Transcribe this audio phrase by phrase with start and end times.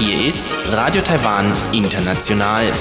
[0.00, 2.72] Hier ist Radio Taiwan International.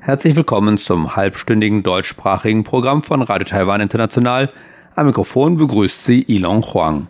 [0.00, 4.52] Herzlich willkommen zum halbstündigen deutschsprachigen Programm von Radio Taiwan International.
[4.94, 7.06] Am Mikrofon begrüßt Sie Ilon Huang.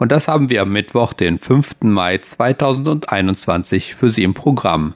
[0.00, 1.82] Und das haben wir am Mittwoch, den 5.
[1.82, 4.94] Mai 2021 für Sie im Programm.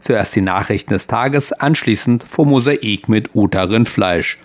[0.00, 4.36] Zuerst die Nachrichten des Tages, anschließend vom Mosaik mit Uta Rindfleisch.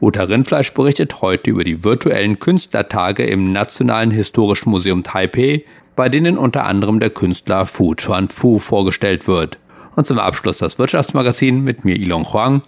[0.00, 6.38] Uta Rindfleisch berichtet heute über die virtuellen Künstlertage im Nationalen Historischen Museum Taipei, bei denen
[6.38, 9.58] unter anderem der Künstler Fu Chuan-Fu vorgestellt wird.
[9.96, 12.62] Und zum Abschluss das Wirtschaftsmagazin mit mir Ilon Huang.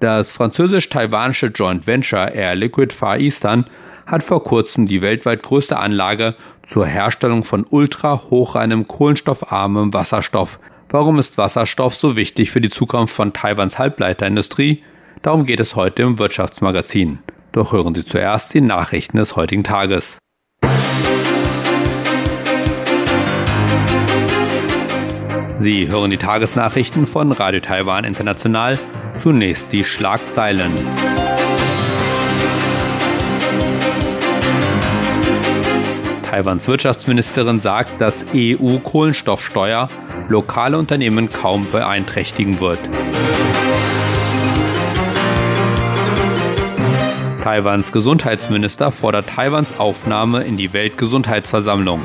[0.00, 3.66] Das französisch-taiwanische Joint Venture Air Liquid Far Eastern
[4.06, 10.58] hat vor kurzem die weltweit größte Anlage zur Herstellung von ultra hochreinem kohlenstoffarmem Wasserstoff
[10.90, 14.82] Warum ist Wasserstoff so wichtig für die Zukunft von Taiwans Halbleiterindustrie?
[15.22, 17.18] Darum geht es heute im Wirtschaftsmagazin.
[17.52, 20.18] Doch hören Sie zuerst die Nachrichten des heutigen Tages.
[25.58, 28.78] Sie hören die Tagesnachrichten von Radio Taiwan International.
[29.14, 30.70] Zunächst die Schlagzeilen.
[36.22, 39.88] Taiwans Wirtschaftsministerin sagt, dass EU-Kohlenstoffsteuer
[40.28, 42.78] lokale Unternehmen kaum beeinträchtigen wird.
[47.48, 52.02] Taiwans Gesundheitsminister fordert Taiwans Aufnahme in die Weltgesundheitsversammlung.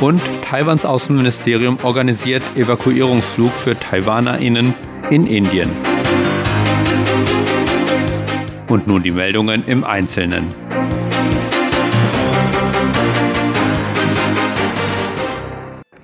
[0.00, 4.74] Und Taiwans Außenministerium organisiert Evakuierungsflug für TaiwanerInnen
[5.10, 5.70] in Indien.
[8.68, 10.63] Und nun die Meldungen im Einzelnen.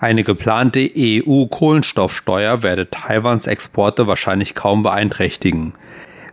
[0.00, 5.74] Eine geplante EU-Kohlenstoffsteuer werde Taiwans Exporte wahrscheinlich kaum beeinträchtigen.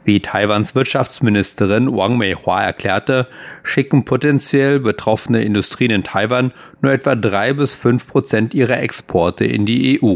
[0.05, 3.27] Wie Taiwans Wirtschaftsministerin Wang Meihua erklärte,
[3.63, 9.65] schicken potenziell betroffene Industrien in Taiwan nur etwa drei bis fünf Prozent ihrer Exporte in
[9.65, 10.15] die EU.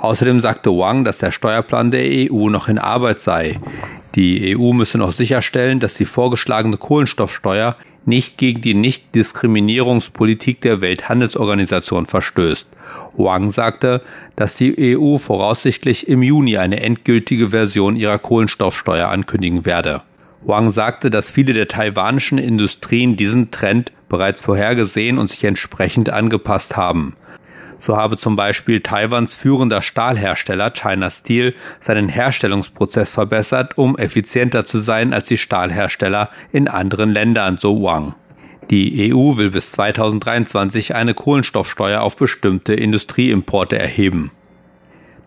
[0.00, 3.58] Außerdem sagte Wang, dass der Steuerplan der EU noch in Arbeit sei.
[4.14, 7.76] Die EU müsse noch sicherstellen, dass die vorgeschlagene Kohlenstoffsteuer
[8.08, 12.68] nicht gegen die Nichtdiskriminierungspolitik der Welthandelsorganisation verstößt.
[13.16, 14.02] Wang sagte,
[14.34, 20.02] dass die EU voraussichtlich im Juni eine endgültige Version ihrer Kohlenstoffsteuer ankündigen werde.
[20.42, 26.76] Wang sagte, dass viele der taiwanischen Industrien diesen Trend bereits vorhergesehen und sich entsprechend angepasst
[26.76, 27.16] haben.
[27.78, 34.78] So habe zum Beispiel Taiwans führender Stahlhersteller China Steel seinen Herstellungsprozess verbessert, um effizienter zu
[34.78, 38.14] sein als die Stahlhersteller in anderen Ländern, so Wang.
[38.70, 44.30] Die EU will bis 2023 eine Kohlenstoffsteuer auf bestimmte Industrieimporte erheben.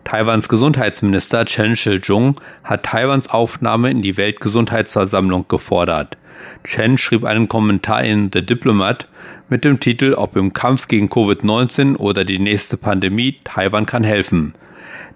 [0.04, 6.16] Taiwans Gesundheitsminister Chen Shih-chung hat Taiwans Aufnahme in die Weltgesundheitsversammlung gefordert.
[6.64, 9.06] Chen schrieb einen Kommentar in The Diplomat
[9.48, 14.54] mit dem Titel Ob im Kampf gegen Covid-19 oder die nächste Pandemie, Taiwan kann helfen.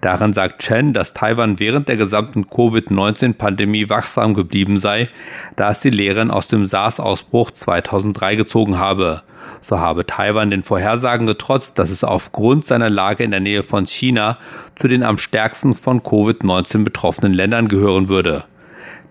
[0.01, 5.09] Darin sagt Chen, dass Taiwan während der gesamten Covid-19-Pandemie wachsam geblieben sei,
[5.55, 9.23] da es die Lehren aus dem SARS-Ausbruch 2003 gezogen habe.
[9.61, 13.85] So habe Taiwan den Vorhersagen getrotzt, dass es aufgrund seiner Lage in der Nähe von
[13.85, 14.37] China
[14.75, 18.45] zu den am stärksten von Covid-19 betroffenen Ländern gehören würde.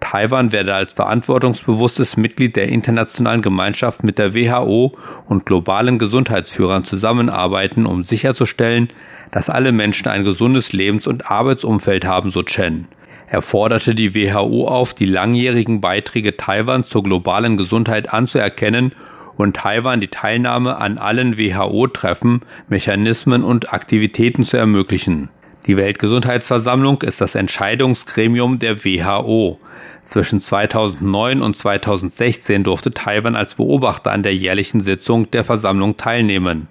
[0.08, 4.92] Taiwan werde als verantwortungsbewusstes Mitglied der internationalen Gemeinschaft mit der WHO
[5.26, 8.88] und globalen Gesundheitsführern zusammenarbeiten, um sicherzustellen,
[9.32, 12.86] dass alle Menschen ein gesundes Lebens- und Arbeitsumfeld haben, so Chen.
[13.26, 18.92] Er forderte die WHO auf, die langjährigen Beiträge Taiwans zur globalen Gesundheit anzuerkennen
[19.36, 25.30] und Taiwan die Teilnahme an allen WHO-Treffen, Mechanismen und Aktivitäten zu ermöglichen.
[25.66, 29.58] Die Weltgesundheitsversammlung ist das Entscheidungsgremium der WHO.
[30.04, 36.68] Zwischen 2009 und 2016 durfte Taiwan als Beobachter an der jährlichen Sitzung der Versammlung teilnehmen.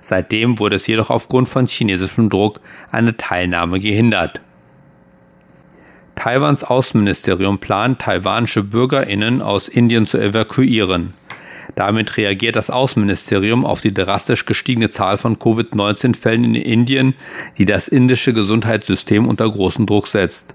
[0.00, 4.40] Seitdem wurde es jedoch aufgrund von chinesischem Druck eine Teilnahme gehindert.
[6.14, 11.12] Taiwans Außenministerium plant, taiwanische Bürgerinnen aus Indien zu evakuieren.
[11.74, 17.14] Damit reagiert das Außenministerium auf die drastisch gestiegene Zahl von Covid-19-Fällen in Indien,
[17.58, 20.54] die das indische Gesundheitssystem unter großen Druck setzt.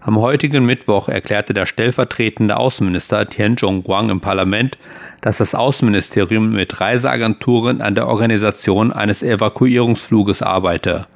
[0.00, 4.78] Am heutigen Mittwoch erklärte der stellvertretende Außenminister Tian Zhongguang im Parlament,
[5.20, 11.06] dass das Außenministerium mit Reiseagenturen an der Organisation eines Evakuierungsfluges arbeite.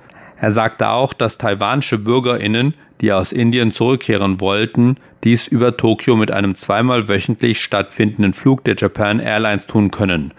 [0.40, 6.30] Er sagte auch, dass taiwanische Bürgerinnen, die aus Indien zurückkehren wollten, dies über Tokio mit
[6.30, 10.32] einem zweimal wöchentlich stattfindenden Flug der Japan Airlines tun können.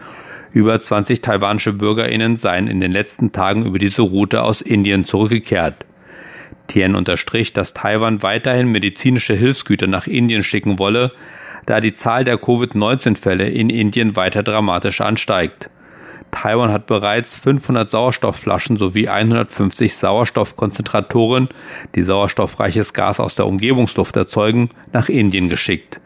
[0.54, 5.86] Über 20 taiwanische Bürgerinnen seien in den letzten Tagen über diese Route aus Indien zurückgekehrt.
[6.68, 11.12] Tien unterstrich, dass Taiwan weiterhin medizinische Hilfsgüter nach Indien schicken wolle,
[11.68, 15.70] da die Zahl der Covid-19-Fälle in Indien weiter dramatisch ansteigt.
[16.32, 21.50] Taiwan hat bereits 500 Sauerstoffflaschen sowie 150 Sauerstoffkonzentratoren,
[21.96, 26.02] die sauerstoffreiches Gas aus der Umgebungsluft erzeugen, nach Indien geschickt.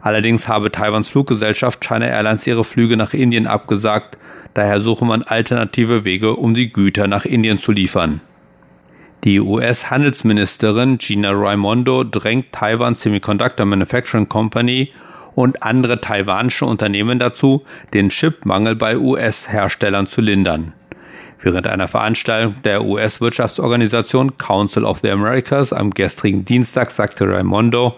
[0.00, 4.18] Allerdings habe Taiwans Fluggesellschaft China Airlines ihre Flüge nach Indien abgesagt,
[4.54, 8.20] daher suche man alternative Wege, um die Güter nach Indien zu liefern.
[9.24, 14.92] Die US-Handelsministerin Gina Raimondo drängt Taiwan Semiconductor Manufacturing Company
[15.36, 17.62] und andere taiwanische Unternehmen dazu,
[17.94, 20.72] den Chipmangel bei US-Herstellern zu lindern.
[21.38, 27.96] Während einer Veranstaltung der US-Wirtschaftsorganisation Council of the Americas am gestrigen Dienstag sagte Raimondo,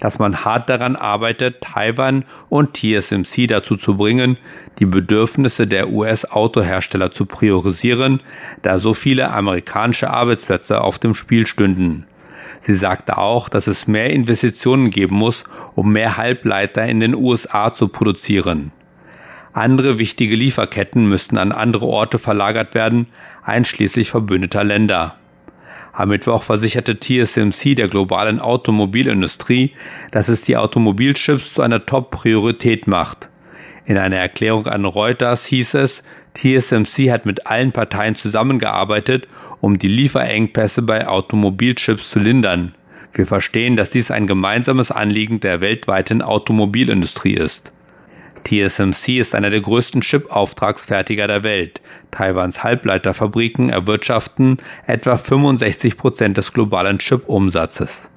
[0.00, 4.36] dass man hart daran arbeitet, Taiwan und TSMC dazu zu bringen,
[4.80, 8.20] die Bedürfnisse der US-Autohersteller zu priorisieren,
[8.62, 12.06] da so viele amerikanische Arbeitsplätze auf dem Spiel stünden.
[12.60, 17.72] Sie sagte auch, dass es mehr Investitionen geben muss, um mehr Halbleiter in den USA
[17.72, 18.72] zu produzieren.
[19.52, 23.06] Andere wichtige Lieferketten müssten an andere Orte verlagert werden,
[23.42, 25.16] einschließlich verbündeter Länder.
[25.92, 29.72] Am Mittwoch versicherte TSMC der globalen Automobilindustrie,
[30.12, 33.29] dass es die Automobilchips zu einer Top-Priorität macht.
[33.90, 36.04] In einer Erklärung an Reuters hieß es,
[36.34, 39.26] TSMC hat mit allen Parteien zusammengearbeitet,
[39.60, 42.76] um die Lieferengpässe bei Automobilchips zu lindern.
[43.12, 47.72] Wir verstehen, dass dies ein gemeinsames Anliegen der weltweiten Automobilindustrie ist.
[48.44, 51.80] TSMC ist einer der größten Chip-Auftragsfertiger der Welt.
[52.12, 58.12] Taiwans Halbleiterfabriken erwirtschaften etwa 65 Prozent des globalen Chip-Umsatzes.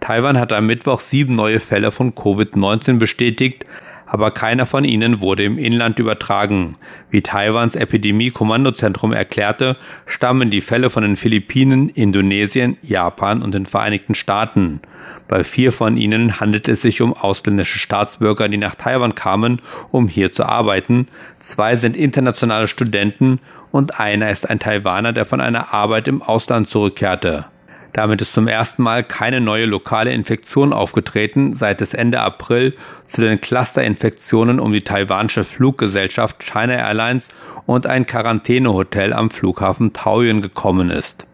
[0.00, 3.64] Taiwan hat am Mittwoch sieben neue Fälle von Covid-19 bestätigt,
[4.08, 6.74] aber keiner von ihnen wurde im Inland übertragen.
[7.10, 9.76] Wie Taiwans Epidemie-Kommandozentrum erklärte,
[10.06, 14.80] stammen die Fälle von den Philippinen, Indonesien, Japan und den Vereinigten Staaten.
[15.28, 19.60] Bei vier von ihnen handelt es sich um ausländische Staatsbürger, die nach Taiwan kamen,
[19.90, 21.08] um hier zu arbeiten.
[21.38, 23.40] Zwei sind internationale Studenten
[23.70, 27.46] und einer ist ein Taiwaner, der von einer Arbeit im Ausland zurückkehrte.
[27.92, 32.74] Damit ist zum ersten Mal keine neue lokale Infektion aufgetreten, seit es Ende April
[33.06, 37.28] zu den Clusterinfektionen um die taiwanische Fluggesellschaft China Airlines
[37.66, 41.26] und ein Quarantänehotel am Flughafen Taoyuan gekommen ist.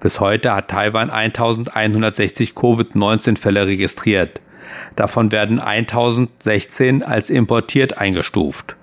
[0.00, 4.40] Bis heute hat Taiwan 1160 Covid-19-Fälle registriert.
[4.96, 8.76] Davon werden 1016 als importiert eingestuft.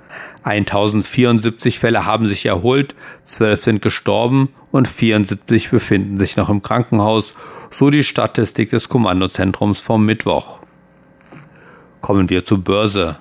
[0.43, 7.35] 1074 Fälle haben sich erholt, 12 sind gestorben und 74 befinden sich noch im Krankenhaus,
[7.69, 10.61] so die Statistik des Kommandozentrums vom Mittwoch.
[12.01, 13.17] Kommen wir zur Börse.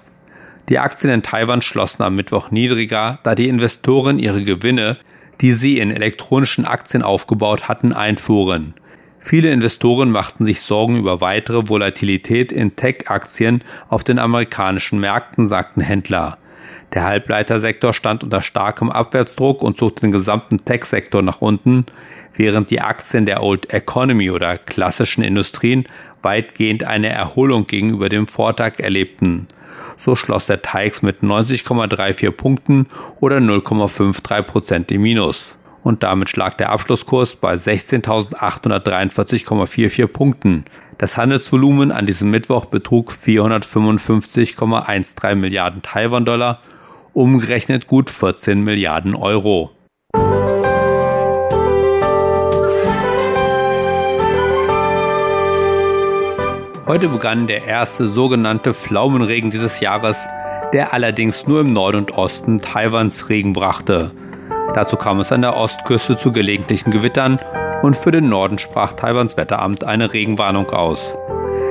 [0.71, 4.97] Die Aktien in Taiwan schlossen am Mittwoch niedriger, da die Investoren ihre Gewinne,
[5.41, 8.75] die sie in elektronischen Aktien aufgebaut hatten, einfuhren.
[9.19, 15.83] Viele Investoren machten sich Sorgen über weitere Volatilität in Tech-Aktien auf den amerikanischen Märkten, sagten
[15.83, 16.39] Händler.
[16.95, 21.87] Der Halbleitersektor stand unter starkem Abwärtsdruck und zog den gesamten Tech-Sektor nach unten,
[22.35, 25.85] während die Aktien der Old Economy oder klassischen Industrien
[26.23, 29.47] weitgehend eine Erholung gegenüber dem Vortag erlebten.
[29.97, 32.87] So schloss der TAIX mit 90,34 Punkten
[33.21, 35.59] oder 0,53 Prozent im Minus.
[35.83, 40.65] Und damit schlag der Abschlusskurs bei 16.843,44 Punkten.
[40.99, 46.61] Das Handelsvolumen an diesem Mittwoch betrug 455,13 Milliarden Taiwan-Dollar
[47.13, 49.71] umgerechnet gut 14 Milliarden Euro.
[56.87, 60.27] Heute begann der erste sogenannte Pflaumenregen dieses Jahres,
[60.73, 64.11] der allerdings nur im Norden und Osten Taiwans Regen brachte.
[64.75, 67.39] Dazu kam es an der Ostküste zu gelegentlichen Gewittern
[67.83, 71.17] und für den Norden sprach Taiwans Wetteramt eine Regenwarnung aus.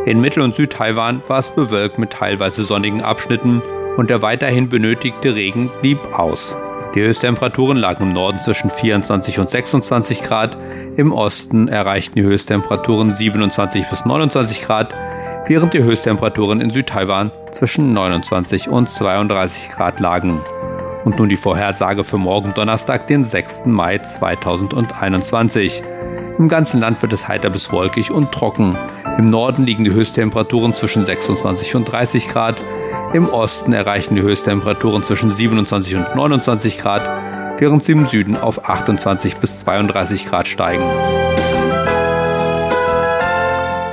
[0.05, 3.61] In Mittel- und Südtaiwan war es bewölkt mit teilweise sonnigen Abschnitten
[3.97, 6.57] und der weiterhin benötigte Regen blieb aus.
[6.95, 10.57] Die Höchsttemperaturen lagen im Norden zwischen 24 und 26 Grad,
[10.97, 14.93] im Osten erreichten die Höchsttemperaturen 27 bis 29 Grad,
[15.47, 20.41] während die Höchsttemperaturen in Südtaiwan zwischen 29 und 32 Grad lagen.
[21.05, 23.65] Und nun die Vorhersage für morgen Donnerstag, den 6.
[23.67, 25.81] Mai 2021.
[26.37, 28.77] Im ganzen Land wird es heiter bis wolkig und trocken.
[29.19, 32.55] Im Norden liegen die Höchsttemperaturen zwischen 26 und 30 Grad,
[33.11, 37.01] im Osten erreichen die Höchsttemperaturen zwischen 27 und 29 Grad,
[37.59, 40.85] während sie im Süden auf 28 bis 32 Grad steigen.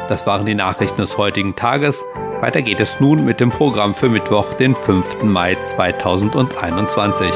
[0.09, 2.05] Das waren die Nachrichten des heutigen Tages.
[2.39, 5.25] Weiter geht es nun mit dem Programm für Mittwoch, den 5.
[5.25, 7.27] Mai 2021.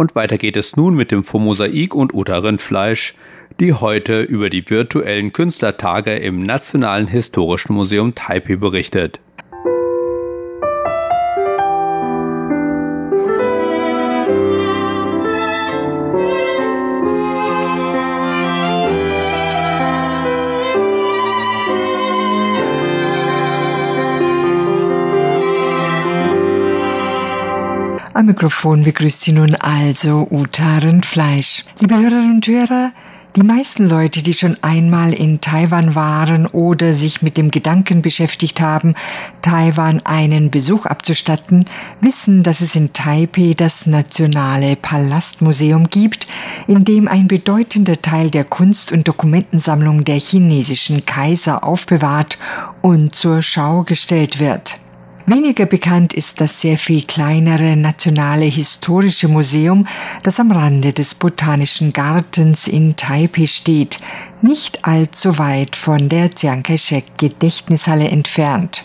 [0.00, 3.12] Und weiter geht es nun mit dem Mosaik und Uta Rindfleisch,
[3.60, 9.20] die heute über die virtuellen Künstlertage im Nationalen Historischen Museum Taipei berichtet.
[28.20, 31.64] Am Mikrofon begrüßt Sie nun also Uta Rindfleisch.
[31.80, 32.92] Liebe Hörerinnen und Hörer,
[33.34, 38.60] die meisten Leute, die schon einmal in Taiwan waren oder sich mit dem Gedanken beschäftigt
[38.60, 38.94] haben,
[39.40, 41.64] Taiwan einen Besuch abzustatten,
[42.02, 46.26] wissen, dass es in Taipei das Nationale Palastmuseum gibt,
[46.66, 52.36] in dem ein bedeutender Teil der Kunst- und Dokumentensammlung der chinesischen Kaiser aufbewahrt
[52.82, 54.76] und zur Schau gestellt wird.
[55.30, 59.86] Weniger bekannt ist das sehr viel kleinere Nationale Historische Museum,
[60.24, 64.00] das am Rande des Botanischen Gartens in Taipei steht,
[64.42, 68.84] nicht allzu weit von der Chiang Kai-shek Gedächtnishalle entfernt.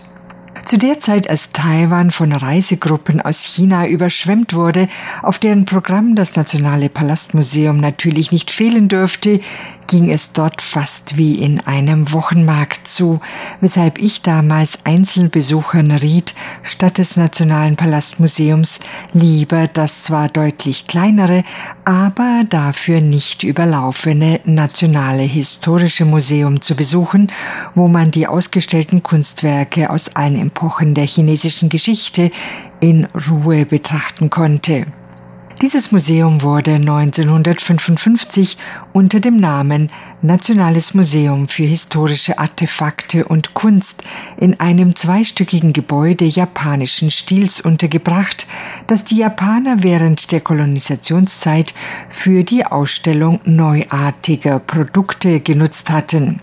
[0.66, 4.88] Zu der Zeit, als Taiwan von Reisegruppen aus China überschwemmt wurde,
[5.22, 9.42] auf deren Programm das Nationale Palastmuseum natürlich nicht fehlen dürfte,
[9.86, 13.22] ging es dort fast wie in einem Wochenmarkt zu,
[13.62, 18.80] weshalb ich damals Einzelbesuchern riet, statt des Nationalen Palastmuseums
[19.14, 21.44] lieber das zwar deutlich kleinere,
[21.84, 27.32] aber dafür nicht überlaufene Nationale Historische Museum zu besuchen,
[27.76, 32.32] wo man die ausgestellten Kunstwerke aus allen Epochen der chinesischen Geschichte
[32.80, 34.86] in Ruhe betrachten konnte.
[35.62, 38.58] Dieses Museum wurde 1955
[38.94, 39.90] unter dem Namen
[40.22, 44.04] Nationales Museum für historische Artefakte und Kunst
[44.38, 48.48] in einem zweistöckigen Gebäude japanischen Stils untergebracht,
[48.88, 51.74] das die Japaner während der Kolonisationszeit
[52.10, 56.40] für die Ausstellung neuartiger Produkte genutzt hatten.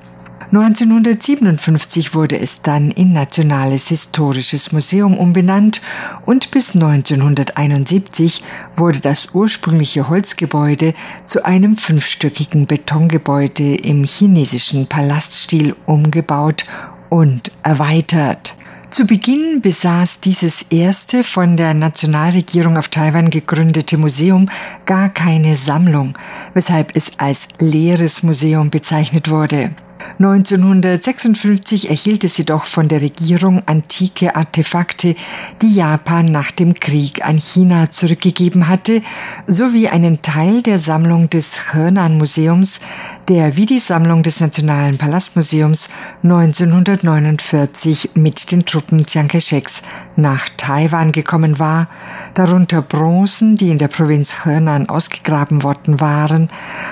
[0.53, 5.81] 1957 wurde es dann in Nationales Historisches Museum umbenannt
[6.27, 8.43] und bis 1971
[8.77, 10.93] wurde das ursprüngliche Holzgebäude
[11.25, 16.67] zu einem fünfstöckigen Betongebäude im chinesischen Palaststil umgebaut
[17.09, 18.55] und erweitert.
[18.91, 24.51] Zu Beginn besaß dieses erste von der Nationalregierung auf Taiwan gegründete Museum
[24.85, 26.13] gar keine Sammlung,
[26.53, 29.71] weshalb es als leeres Museum bezeichnet wurde.
[30.19, 35.15] 1956 erhielt es jedoch von der Regierung antike Artefakte,
[35.61, 39.03] die Japan nach dem Krieg an China zurückgegeben hatte,
[39.47, 42.81] sowie einen Teil der Sammlung des Henan Museums,
[43.29, 45.89] der wie die Sammlung des Nationalen Palastmuseums
[46.23, 49.83] 1949 mit den Truppen Chiang Kai-sheks
[50.17, 51.89] nach Taiwan gekommen war,
[52.35, 56.51] darunter Bronzen, die in der Provinz Henan ausgegraben worden waren,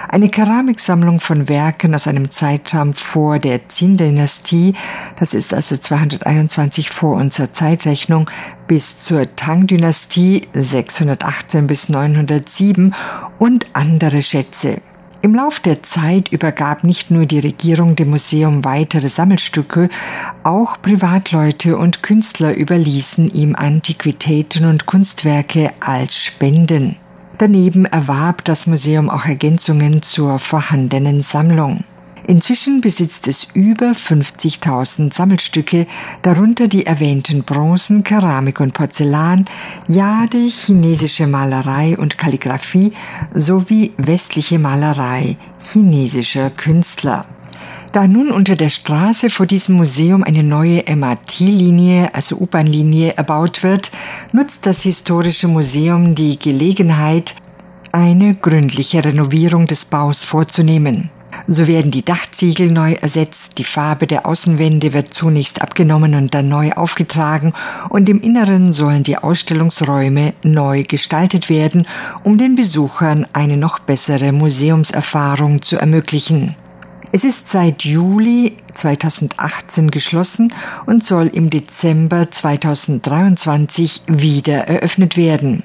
[0.08, 4.74] eine Keramiksammlung von Werken aus einem Zeitraum vor der Qin-Dynastie,
[5.18, 8.30] das ist also 221 vor unserer Zeitrechnung,
[8.66, 12.94] bis zur Tang-Dynastie 618 bis 907
[13.38, 14.80] und andere Schätze.
[15.22, 19.90] Im Lauf der Zeit übergab nicht nur die Regierung dem Museum weitere Sammelstücke,
[20.44, 26.96] auch Privatleute und Künstler überließen ihm Antiquitäten und Kunstwerke als Spenden.
[27.36, 31.84] Daneben erwarb das Museum auch Ergänzungen zur vorhandenen Sammlung.
[32.30, 35.88] Inzwischen besitzt es über 50.000 Sammelstücke,
[36.22, 39.46] darunter die erwähnten Bronzen, Keramik und Porzellan,
[39.88, 42.92] Jade, chinesische Malerei und Kalligraphie
[43.34, 47.24] sowie westliche Malerei chinesischer Künstler.
[47.90, 53.90] Da nun unter der Straße vor diesem Museum eine neue MRT-Linie, also U-Bahn-Linie, erbaut wird,
[54.30, 57.34] nutzt das Historische Museum die Gelegenheit,
[57.90, 61.10] eine gründliche Renovierung des Baus vorzunehmen.
[61.46, 66.48] So werden die Dachziegel neu ersetzt, die Farbe der Außenwände wird zunächst abgenommen und dann
[66.48, 67.52] neu aufgetragen
[67.88, 71.86] und im Inneren sollen die Ausstellungsräume neu gestaltet werden,
[72.22, 76.56] um den Besuchern eine noch bessere Museumserfahrung zu ermöglichen.
[77.12, 80.52] Es ist seit Juli 2018 geschlossen
[80.86, 85.64] und soll im Dezember 2023 wieder eröffnet werden.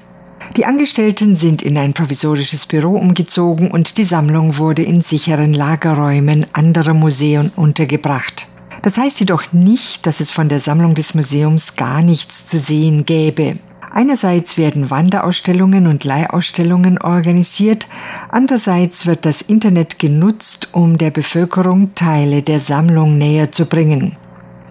[0.54, 6.46] Die Angestellten sind in ein provisorisches Büro umgezogen und die Sammlung wurde in sicheren Lagerräumen
[6.52, 8.46] anderer Museen untergebracht.
[8.82, 13.04] Das heißt jedoch nicht, dass es von der Sammlung des Museums gar nichts zu sehen
[13.04, 13.56] gäbe.
[13.90, 17.86] Einerseits werden Wanderausstellungen und Leihausstellungen organisiert,
[18.28, 24.16] andererseits wird das Internet genutzt, um der Bevölkerung Teile der Sammlung näher zu bringen.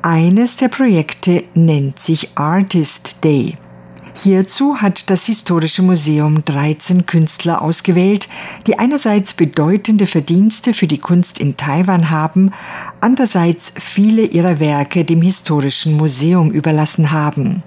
[0.03, 3.57] Eines der Projekte nennt sich Artist Day.
[4.17, 8.29] Hierzu hat das Historische Museum 13 Künstler ausgewählt,
[8.65, 12.51] die einerseits bedeutende Verdienste für die Kunst in Taiwan haben,
[13.01, 17.61] andererseits viele ihrer Werke dem Historischen Museum überlassen haben.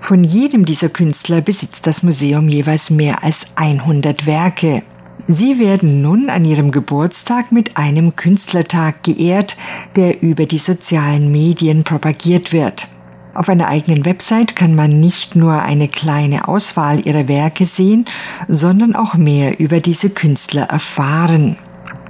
[0.00, 4.82] Von jedem dieser Künstler besitzt das Museum jeweils mehr als 100 Werke.
[5.28, 9.56] Sie werden nun an ihrem Geburtstag mit einem Künstlertag geehrt,
[9.94, 12.88] der über die sozialen Medien propagiert wird.
[13.34, 18.04] Auf einer eigenen Website kann man nicht nur eine kleine Auswahl ihrer Werke sehen,
[18.46, 21.56] sondern auch mehr über diese Künstler erfahren.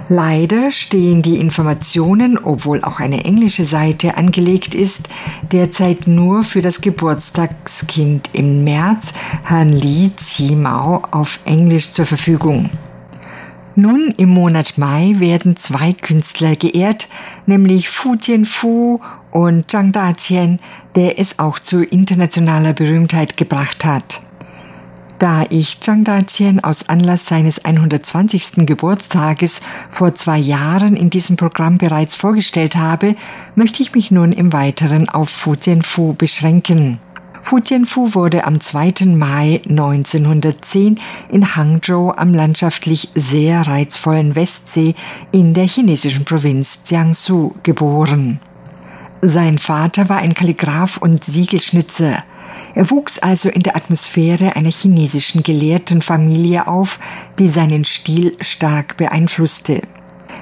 [0.07, 5.09] Leider stehen die Informationen, obwohl auch eine englische Seite angelegt ist,
[5.51, 9.13] derzeit nur für das Geburtstagskind im März,
[9.45, 12.69] Herrn Li Qimao, auf Englisch zur Verfügung.
[13.77, 17.09] Nun im Monat Mai werden zwei Künstler geehrt,
[17.45, 19.01] nämlich Fu Jianfu
[19.31, 20.59] und Zhang Daqian,
[20.95, 24.21] der es auch zu internationaler Berühmtheit gebracht hat.
[25.19, 28.65] Da ich Zhang Daqian aus Anlass seines 120.
[28.65, 33.15] Geburtstages vor zwei Jahren in diesem Programm bereits vorgestellt habe,
[33.55, 37.01] möchte ich mich nun im Weiteren auf Fu Jianfu beschränken.
[37.45, 39.05] Fu Jianfu wurde am 2.
[39.05, 40.99] Mai 1910
[41.29, 44.95] in Hangzhou am landschaftlich sehr reizvollen Westsee
[45.31, 48.39] in der chinesischen Provinz Jiangsu geboren.
[49.21, 52.23] Sein Vater war ein Kalligraph und Siegelschnitzer.
[52.73, 56.97] Er wuchs also in der Atmosphäre einer chinesischen Gelehrtenfamilie auf,
[57.37, 59.83] die seinen Stil stark beeinflusste.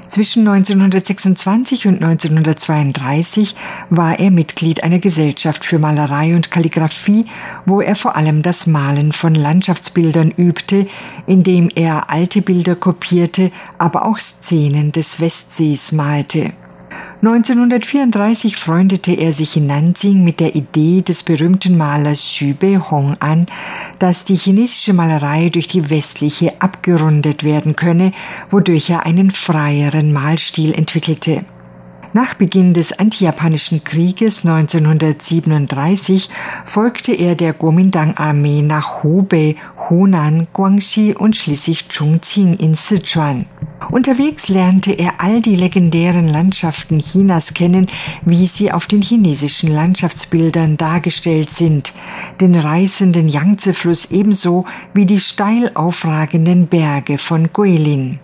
[0.07, 3.55] Zwischen 1926 und 1932
[3.89, 7.25] war er Mitglied einer Gesellschaft für Malerei und Kalligraphie,
[7.65, 10.87] wo er vor allem das Malen von Landschaftsbildern übte,
[11.25, 16.53] indem er alte Bilder kopierte, aber auch Szenen des Westsees malte.
[17.25, 23.45] 1934 freundete er sich in Nanjing mit der Idee des berühmten Malers Xu Beihong an,
[23.99, 28.11] dass die chinesische Malerei durch die westliche abgerundet werden könne,
[28.49, 31.45] wodurch er einen freieren Malstil entwickelte.
[32.15, 36.29] Nach Beginn des antijapanischen Krieges 1937
[36.63, 39.55] folgte er der Kuomintang-Armee nach Hubei,
[39.89, 43.47] Hunan, Guangxi und schließlich Chongqing in Sichuan.
[43.89, 47.87] Unterwegs lernte er all die legendären Landschaften Chinas kennen,
[48.21, 51.93] wie sie auf den chinesischen Landschaftsbildern dargestellt sind,
[52.39, 58.19] den reißenden Yangtze-Fluss ebenso wie die steil aufragenden Berge von Guilin.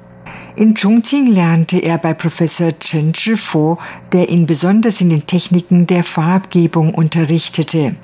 [0.59, 3.77] In Chongqing lernte er bei Professor Chen Zhifo,
[4.11, 7.95] der ihn besonders in den Techniken der Farbgebung unterrichtete.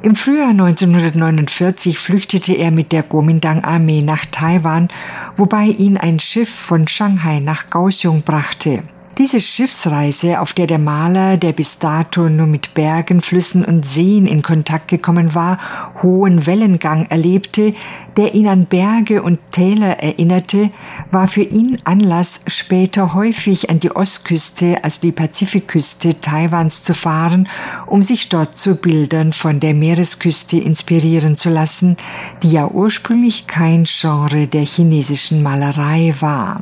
[0.00, 4.88] Im Frühjahr 1949 flüchtete er mit der Kuomintang-Armee nach Taiwan,
[5.36, 8.84] wobei ihn ein Schiff von Shanghai nach Kaohsiung brachte.
[9.18, 14.28] Diese Schiffsreise, auf der der Maler, der bis dato nur mit Bergen, Flüssen und Seen
[14.28, 15.58] in Kontakt gekommen war,
[16.04, 17.74] hohen Wellengang erlebte,
[18.16, 20.70] der ihn an Berge und Täler erinnerte,
[21.10, 27.48] war für ihn Anlass, später häufig an die Ostküste, also die Pazifikküste Taiwans zu fahren,
[27.86, 31.96] um sich dort zu Bildern von der Meeresküste inspirieren zu lassen,
[32.44, 36.60] die ja ursprünglich kein Genre der chinesischen Malerei war.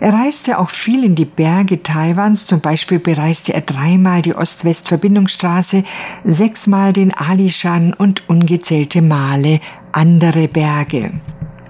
[0.00, 5.84] Er reiste auch viel in die Berge Taiwans, zum Beispiel bereiste er dreimal die Ost-West-Verbindungsstraße,
[6.24, 9.60] sechsmal den Alishan und ungezählte Male
[9.92, 11.12] andere Berge.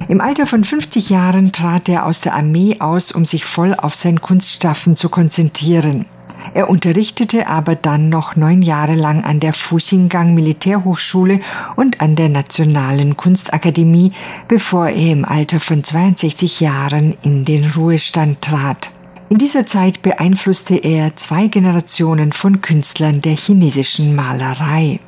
[0.08, 3.94] Im Alter von 50 Jahren trat er aus der Armee aus, um sich voll auf
[3.94, 6.06] sein Kunstschaffen zu konzentrieren.
[6.54, 11.40] Er unterrichtete aber dann noch neun Jahre lang an der Fuxingang Militärhochschule
[11.76, 14.12] und an der Nationalen Kunstakademie,
[14.48, 18.90] bevor er im Alter von 62 Jahren in den Ruhestand trat.
[19.28, 25.00] In dieser Zeit beeinflusste er zwei Generationen von Künstlern der chinesischen Malerei.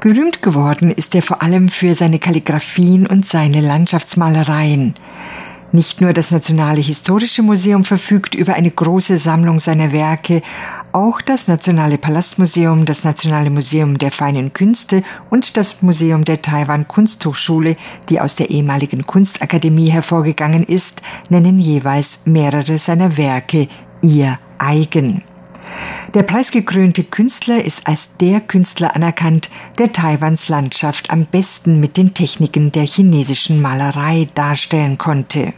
[0.00, 4.94] Berühmt geworden ist er vor allem für seine Kalligraphien und seine Landschaftsmalereien.
[5.76, 10.40] Nicht nur das Nationale Historische Museum verfügt über eine große Sammlung seiner Werke,
[10.92, 16.88] auch das Nationale Palastmuseum, das Nationale Museum der Feinen Künste und das Museum der Taiwan
[16.88, 17.76] Kunsthochschule,
[18.08, 23.68] die aus der ehemaligen Kunstakademie hervorgegangen ist, nennen jeweils mehrere seiner Werke
[24.00, 25.24] ihr eigen.
[26.14, 32.14] Der preisgekrönte Künstler ist als der Künstler anerkannt, der Taiwans Landschaft am besten mit den
[32.14, 35.52] Techniken der chinesischen Malerei darstellen konnte.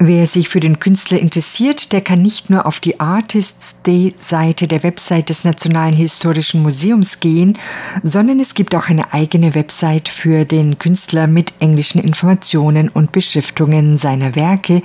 [0.00, 4.68] Wer sich für den Künstler interessiert, der kann nicht nur auf die Artists Day Seite
[4.68, 7.58] der Website des Nationalen Historischen Museums gehen,
[8.04, 13.96] sondern es gibt auch eine eigene Website für den Künstler mit englischen Informationen und Beschriftungen
[13.96, 14.82] seiner Werke,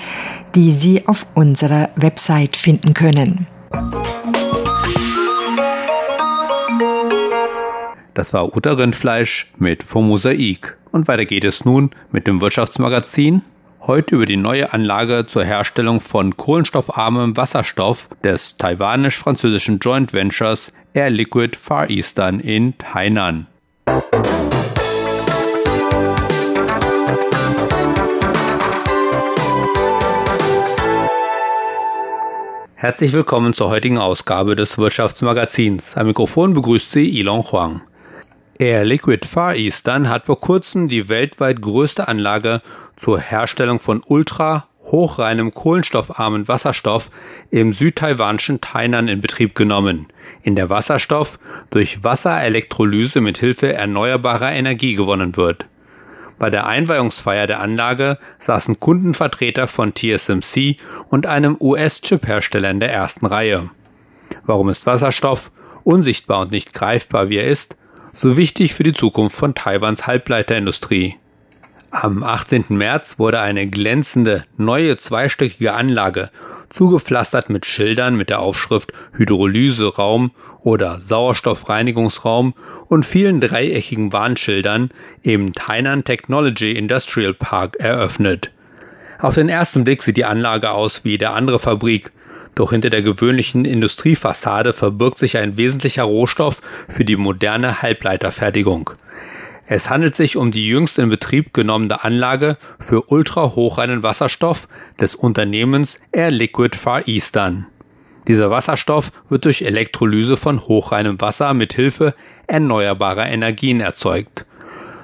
[0.56, 3.46] die Sie auf unserer Website finden können.
[8.16, 10.76] Das war Uta Rindfleisch mit vom Mosaik.
[10.92, 13.44] Und weiter geht es nun mit dem Wirtschaftsmagazin.
[13.86, 21.10] Heute über die neue Anlage zur Herstellung von kohlenstoffarmem Wasserstoff des taiwanisch-französischen Joint Ventures Air
[21.10, 23.48] Liquid Far Eastern in Tainan.
[32.76, 35.98] Herzlich willkommen zur heutigen Ausgabe des Wirtschaftsmagazins.
[35.98, 37.82] Am Mikrofon begrüßt Sie Ilon Huang.
[38.64, 42.62] Air Liquid Far Eastern hat vor kurzem die weltweit größte Anlage
[42.96, 47.10] zur Herstellung von ultra hochreinem kohlenstoffarmen Wasserstoff
[47.52, 50.08] im südtaiwanischen Tainan in Betrieb genommen,
[50.44, 51.40] in der Wasserstoff
[51.72, 55.66] durch Wasserelektrolyse mit Hilfe erneuerbarer Energie gewonnen wird.
[56.40, 60.78] Bei der Einweihungsfeier der Anlage saßen Kundenvertreter von TSMC
[61.10, 63.70] und einem US-Chip-Hersteller in der ersten Reihe.
[64.46, 65.52] Warum ist Wasserstoff,
[65.84, 67.76] unsichtbar und nicht greifbar wie er ist,
[68.14, 71.16] so wichtig für die Zukunft von Taiwans Halbleiterindustrie?
[71.90, 72.66] Am 18.
[72.70, 76.32] März wurde eine glänzende, neue zweistöckige Anlage,
[76.70, 82.56] zugepflastert mit Schildern mit der Aufschrift Hydrolyseraum oder Sauerstoffreinigungsraum
[82.88, 84.90] und vielen dreieckigen Warnschildern
[85.22, 88.52] im Tainan Technology Industrial Park eröffnet.
[89.20, 92.12] Auf den ersten Blick sieht die Anlage aus wie jede andere Fabrik,
[92.56, 98.92] doch hinter der gewöhnlichen Industriefassade verbirgt sich ein wesentlicher Rohstoff für die moderne Halbleiterfertigung.
[99.66, 104.68] Es handelt sich um die jüngst in Betrieb genommene Anlage für ultrahochreinen Wasserstoff
[105.00, 107.68] des Unternehmens Air Liquid Far Eastern.
[108.28, 112.14] Dieser Wasserstoff wird durch Elektrolyse von hochreinem Wasser mit Hilfe
[112.48, 114.46] erneuerbarer Energien erzeugt.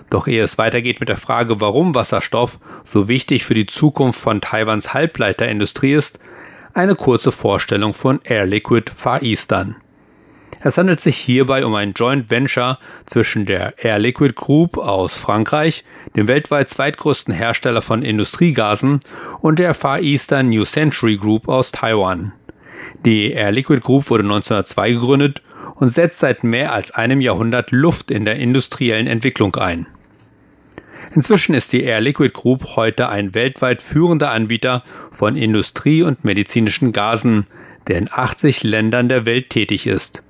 [0.10, 4.42] Doch ehe es weitergeht mit der Frage, warum Wasserstoff so wichtig für die Zukunft von
[4.42, 6.20] Taiwans Halbleiterindustrie ist,
[6.80, 9.76] eine kurze Vorstellung von Air Liquid Far Eastern.
[10.62, 15.84] Es handelt sich hierbei um ein Joint Venture zwischen der Air Liquid Group aus Frankreich,
[16.16, 19.02] dem weltweit zweitgrößten Hersteller von Industriegasen,
[19.42, 22.32] und der Far Eastern New Century Group aus Taiwan.
[23.06, 25.42] Die Air Liquid Group wurde 1902 gegründet
[25.76, 29.86] und setzt seit mehr als einem Jahrhundert Luft in der industriellen Entwicklung ein.
[31.16, 36.92] Inzwischen ist die Air Liquid Group heute ein weltweit führender Anbieter von Industrie- und medizinischen
[36.92, 37.48] Gasen,
[37.88, 40.24] der in 80 Ländern der Welt tätig ist.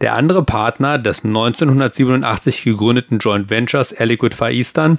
[0.00, 4.98] Der andere Partner des 1987 gegründeten Joint Ventures Air Liquid Far Eastern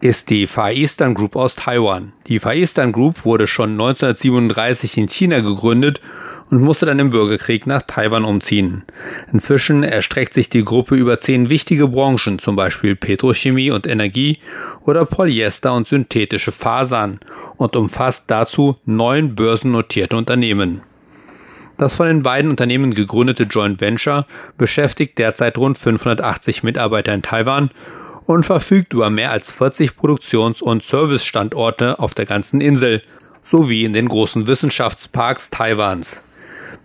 [0.00, 2.12] ist die Far Eastern Group aus Taiwan.
[2.26, 6.00] Die Far Eastern Group wurde schon 1937 in China gegründet
[6.50, 8.84] und musste dann im Bürgerkrieg nach Taiwan umziehen.
[9.32, 14.38] Inzwischen erstreckt sich die Gruppe über zehn wichtige Branchen, zum Beispiel Petrochemie und Energie
[14.84, 17.20] oder Polyester und synthetische Fasern
[17.56, 20.82] und umfasst dazu neun börsennotierte Unternehmen.
[21.76, 27.70] Das von den beiden Unternehmen gegründete Joint Venture beschäftigt derzeit rund 580 Mitarbeiter in Taiwan
[28.24, 33.02] und verfügt über mehr als 40 Produktions- und Servicestandorte auf der ganzen Insel
[33.42, 36.25] sowie in den großen Wissenschaftsparks Taiwans.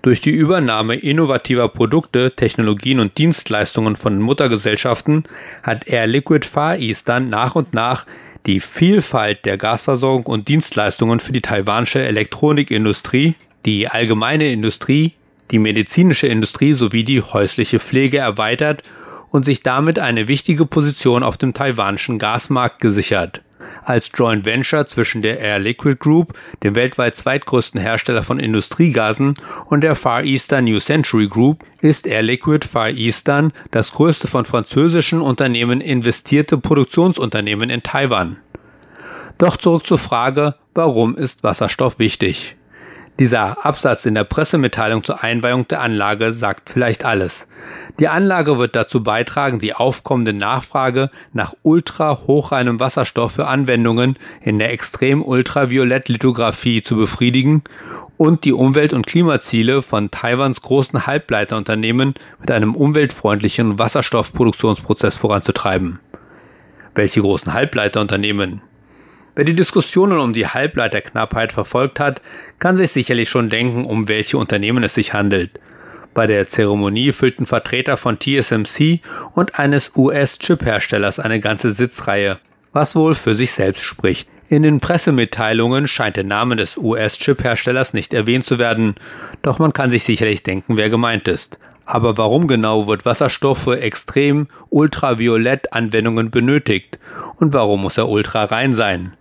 [0.02, 5.24] Durch die Übernahme innovativer Produkte, Technologien und Dienstleistungen von Muttergesellschaften
[5.64, 8.06] hat Air Liquid Far Eastern nach und nach
[8.46, 15.14] die Vielfalt der Gasversorgung und Dienstleistungen für die taiwanische Elektronikindustrie die allgemeine Industrie,
[15.52, 18.84] die medizinische Industrie sowie die häusliche Pflege erweitert
[19.30, 23.42] und sich damit eine wichtige Position auf dem taiwanischen Gasmarkt gesichert.
[23.84, 29.34] Als Joint Venture zwischen der Air Liquid Group, dem weltweit zweitgrößten Hersteller von Industriegasen,
[29.68, 34.46] und der Far Eastern New Century Group ist Air Liquid Far Eastern das größte von
[34.46, 38.38] französischen Unternehmen investierte Produktionsunternehmen in Taiwan.
[39.38, 42.56] Doch zurück zur Frage, warum ist Wasserstoff wichtig?
[43.20, 47.48] Dieser Absatz in der Pressemitteilung zur Einweihung der Anlage sagt vielleicht alles.
[48.00, 54.72] Die Anlage wird dazu beitragen, die aufkommende Nachfrage nach ultra-hochreinem Wasserstoff für Anwendungen in der
[54.72, 57.64] Extrem-Ultraviolett-Lithografie zu befriedigen
[58.18, 66.00] und die Umwelt- und Klimaziele von Taiwans großen Halbleiterunternehmen mit einem umweltfreundlichen Wasserstoffproduktionsprozess voranzutreiben.
[66.96, 68.64] Welche großen Halbleiterunternehmen?
[69.42, 72.22] Wer die Diskussionen um die Halbleiterknappheit verfolgt hat,
[72.60, 75.60] kann sich sicherlich schon denken, um welche Unternehmen es sich handelt.
[76.14, 79.00] Bei der Zeremonie füllten Vertreter von TSMC
[79.34, 82.38] und eines US-Chip-Herstellers eine ganze Sitzreihe,
[82.72, 84.30] was wohl für sich selbst spricht.
[84.48, 88.94] In den Pressemitteilungen scheint der Name des US-Chip-Herstellers nicht erwähnt zu werden,
[89.42, 91.58] doch man kann sich sicherlich denken, wer gemeint ist.
[91.88, 97.00] Aber warum genau wird Wasserstoff für extrem ultraviolett Anwendungen benötigt?
[97.38, 99.14] Und warum muss er ultra rein sein?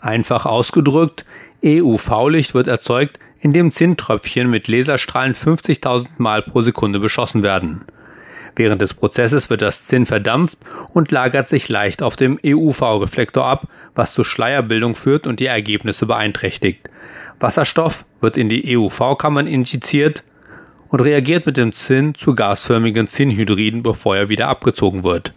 [0.00, 1.24] Einfach ausgedrückt,
[1.62, 7.84] EUV-Licht wird erzeugt, indem Zinntröpfchen mit Laserstrahlen 50.000 Mal pro Sekunde beschossen werden.
[8.56, 10.58] Während des Prozesses wird das Zinn verdampft
[10.92, 16.06] und lagert sich leicht auf dem EUV-Reflektor ab, was zu Schleierbildung führt und die Ergebnisse
[16.06, 16.88] beeinträchtigt.
[17.38, 20.24] Wasserstoff wird in die EUV-Kammern injiziert
[20.88, 25.32] und reagiert mit dem Zinn zu gasförmigen Zinnhydriden, bevor er wieder abgezogen wird.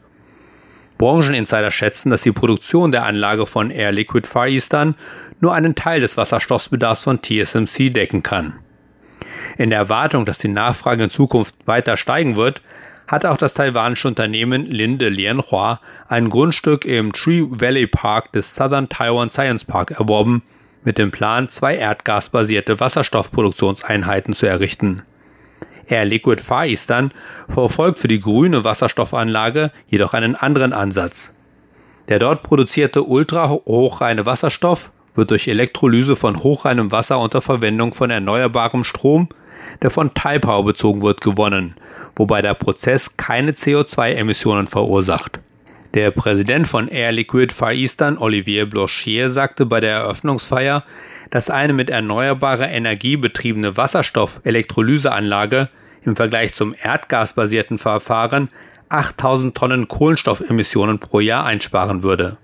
[1.03, 4.95] Brancheninsider schätzen, dass die Produktion der Anlage von Air Liquid Far Eastern
[5.41, 8.59] nur einen Teil des Wasserstoffbedarfs von TSMC decken kann.
[9.57, 12.61] In der Erwartung, dass die Nachfrage in Zukunft weiter steigen wird,
[13.05, 18.87] hat auch das taiwanische Unternehmen Linde Lianhua ein Grundstück im Tree Valley Park des Southern
[18.87, 20.41] Taiwan Science Park erworben,
[20.85, 25.01] mit dem Plan, zwei erdgasbasierte Wasserstoffproduktionseinheiten zu errichten.
[25.87, 27.11] Air Liquid Far Eastern
[27.47, 31.37] verfolgt für die grüne Wasserstoffanlage jedoch einen anderen Ansatz.
[32.09, 38.83] Der dort produzierte ultra-hochreine Wasserstoff wird durch Elektrolyse von hochreinem Wasser unter Verwendung von erneuerbarem
[38.83, 39.29] Strom,
[39.81, 41.75] der von Taipower bezogen wird, gewonnen,
[42.15, 45.39] wobei der Prozess keine CO2-Emissionen verursacht.
[45.93, 50.83] Der Präsident von Air Liquid Far Eastern, Olivier Blochier, sagte bei der Eröffnungsfeier,
[51.33, 55.67] dass eine mit erneuerbarer Energie betriebene Wasserstoff-Elektrolyseanlage
[56.03, 58.49] im Vergleich zum erdgasbasierten Verfahren
[58.89, 62.37] 8000 Tonnen Kohlenstoffemissionen pro Jahr einsparen würde.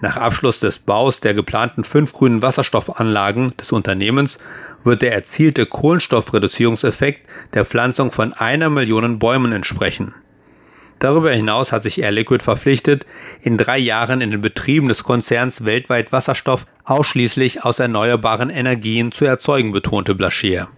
[0.00, 4.40] Nach Abschluss des Baus der geplanten fünf grünen Wasserstoffanlagen des Unternehmens
[4.82, 10.16] wird der erzielte Kohlenstoffreduzierungseffekt der Pflanzung von einer Million Bäumen entsprechen.
[10.98, 13.06] Darüber hinaus hat sich Air Liquid verpflichtet,
[13.40, 19.24] in drei Jahren in den Betrieben des Konzerns weltweit Wasserstoff ausschließlich aus erneuerbaren Energien zu
[19.24, 20.68] erzeugen, betonte Blachier.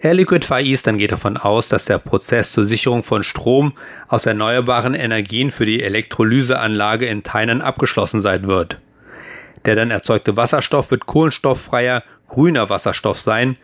[0.00, 3.72] Air Liquid Far Eastern geht davon aus, dass der Prozess zur Sicherung von Strom
[4.08, 8.80] aus erneuerbaren Energien für die Elektrolyseanlage in Tainan abgeschlossen sein wird.
[9.64, 13.56] Der dann erzeugte Wasserstoff wird kohlenstofffreier, grüner Wasserstoff sein,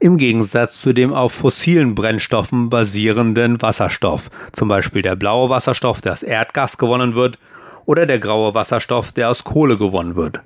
[0.00, 6.14] im Gegensatz zu dem auf fossilen Brennstoffen basierenden Wasserstoff, zum Beispiel der blaue Wasserstoff, der
[6.14, 7.38] aus Erdgas gewonnen wird,
[7.84, 10.40] oder der graue Wasserstoff, der aus Kohle gewonnen wird.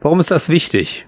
[0.00, 1.06] Warum ist das wichtig?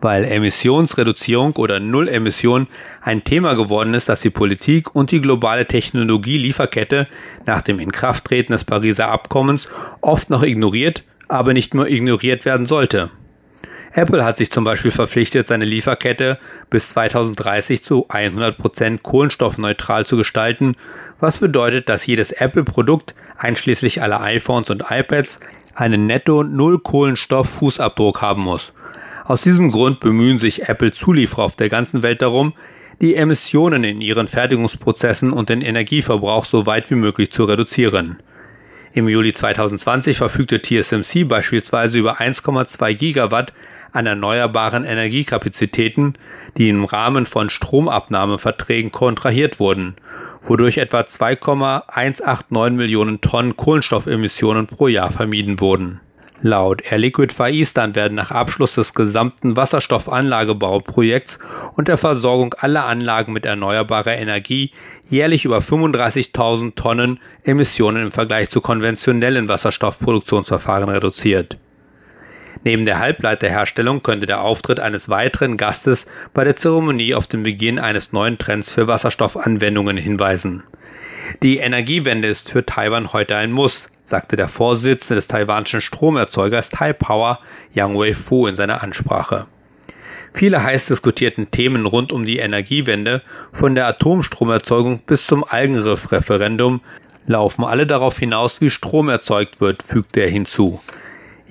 [0.00, 2.66] Weil Emissionsreduzierung oder Nullemission
[3.00, 7.08] ein Thema geworden ist, das die Politik und die globale Technologielieferkette
[7.46, 9.68] nach dem Inkrafttreten des Pariser Abkommens
[10.02, 13.10] oft noch ignoriert, aber nicht nur ignoriert werden sollte.
[13.96, 20.74] Apple hat sich zum Beispiel verpflichtet, seine Lieferkette bis 2030 zu 100% kohlenstoffneutral zu gestalten,
[21.20, 25.38] was bedeutet, dass jedes Apple-Produkt, einschließlich aller iPhones und iPads,
[25.76, 28.74] einen netto Null Kohlenstoff-Fußabdruck haben muss.
[29.26, 32.52] Aus diesem Grund bemühen sich Apple-Zulieferer auf der ganzen Welt darum,
[33.00, 38.18] die Emissionen in ihren Fertigungsprozessen und den Energieverbrauch so weit wie möglich zu reduzieren.
[38.92, 43.52] Im Juli 2020 verfügte TSMC beispielsweise über 1,2 Gigawatt
[43.94, 46.14] an erneuerbaren Energiekapazitäten,
[46.58, 49.94] die im Rahmen von Stromabnahmeverträgen kontrahiert wurden,
[50.42, 56.00] wodurch etwa 2,189 Millionen Tonnen Kohlenstoffemissionen pro Jahr vermieden wurden.
[56.42, 61.38] Laut Air Liquid Far Eastern werden nach Abschluss des gesamten Wasserstoffanlagebauprojekts
[61.74, 64.72] und der Versorgung aller Anlagen mit erneuerbarer Energie
[65.06, 71.56] jährlich über 35.000 Tonnen Emissionen im Vergleich zu konventionellen Wasserstoffproduktionsverfahren reduziert.
[72.64, 77.78] Neben der Halbleiterherstellung könnte der Auftritt eines weiteren Gastes bei der Zeremonie auf den Beginn
[77.78, 80.64] eines neuen Trends für Wasserstoffanwendungen hinweisen.
[81.42, 87.38] Die Energiewende ist für Taiwan heute ein Muss, sagte der Vorsitzende des taiwanischen Stromerzeugers Taipower
[87.74, 89.46] Yang Wei-Fu in seiner Ansprache.
[90.32, 93.22] Viele heiß diskutierten Themen rund um die Energiewende,
[93.52, 96.80] von der Atomstromerzeugung bis zum Algenriff-Referendum,
[97.26, 100.80] laufen alle darauf hinaus, wie Strom erzeugt wird, fügte er hinzu.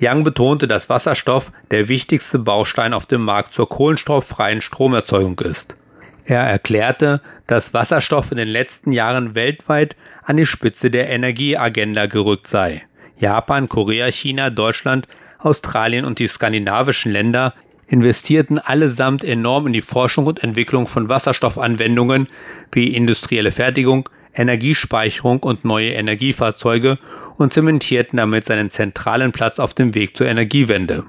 [0.00, 5.76] Young betonte, dass Wasserstoff der wichtigste Baustein auf dem Markt zur kohlenstofffreien Stromerzeugung ist.
[6.24, 12.48] Er erklärte, dass Wasserstoff in den letzten Jahren weltweit an die Spitze der Energieagenda gerückt
[12.48, 12.82] sei.
[13.18, 15.06] Japan, Korea, China, Deutschland,
[15.38, 17.54] Australien und die skandinavischen Länder
[17.86, 22.28] investierten allesamt enorm in die Forschung und Entwicklung von Wasserstoffanwendungen
[22.72, 26.96] wie industrielle Fertigung, Energiespeicherung und neue Energiefahrzeuge
[27.38, 31.04] und zementierten damit seinen zentralen Platz auf dem Weg zur Energiewende.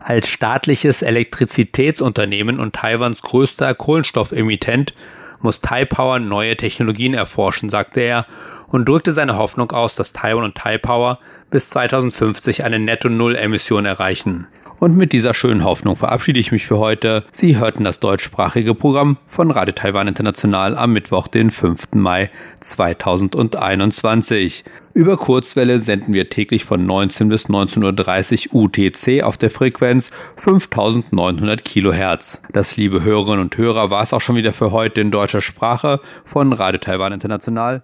[0.00, 4.92] Als staatliches Elektrizitätsunternehmen und Taiwans größter Kohlenstoffemittent
[5.40, 8.26] muss Taipower neue Technologien erforschen, sagte er
[8.68, 11.18] und drückte seine Hoffnung aus, dass Taiwan und Taipower
[11.50, 14.46] bis 2050 eine Netto-Null-Emission erreichen.
[14.78, 17.24] Und mit dieser schönen Hoffnung verabschiede ich mich für heute.
[17.32, 21.94] Sie hörten das deutschsprachige Programm von Radio Taiwan International am Mittwoch, den 5.
[21.94, 24.64] Mai 2021.
[24.92, 31.64] Über Kurzwelle senden wir täglich von 19 bis 19.30 Uhr UTC auf der Frequenz 5900
[31.64, 32.42] Kilohertz.
[32.52, 36.00] Das, liebe Hörerinnen und Hörer, war es auch schon wieder für heute in deutscher Sprache
[36.24, 37.82] von Radio Taiwan International.